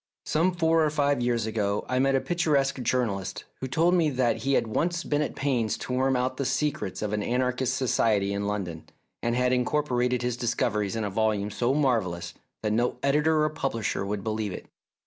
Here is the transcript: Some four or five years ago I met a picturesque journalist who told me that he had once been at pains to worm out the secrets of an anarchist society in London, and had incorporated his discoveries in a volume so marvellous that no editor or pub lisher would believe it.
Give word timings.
Some 0.25 0.53
four 0.53 0.83
or 0.83 0.89
five 0.89 1.21
years 1.21 1.45
ago 1.45 1.85
I 1.87 1.99
met 1.99 2.15
a 2.15 2.19
picturesque 2.19 2.81
journalist 2.81 3.43
who 3.59 3.67
told 3.67 3.93
me 3.93 4.09
that 4.09 4.37
he 4.37 4.53
had 4.53 4.65
once 4.65 5.03
been 5.03 5.21
at 5.21 5.35
pains 5.35 5.77
to 5.77 5.93
worm 5.93 6.15
out 6.15 6.37
the 6.37 6.43
secrets 6.43 7.03
of 7.03 7.13
an 7.13 7.21
anarchist 7.21 7.75
society 7.75 8.33
in 8.33 8.47
London, 8.47 8.87
and 9.21 9.35
had 9.35 9.53
incorporated 9.53 10.23
his 10.23 10.37
discoveries 10.37 10.95
in 10.95 11.03
a 11.03 11.11
volume 11.11 11.51
so 11.51 11.75
marvellous 11.75 12.33
that 12.63 12.73
no 12.73 12.97
editor 13.03 13.43
or 13.43 13.49
pub 13.49 13.73
lisher 13.75 14.03
would 14.03 14.23
believe 14.23 14.53
it. 14.53 14.65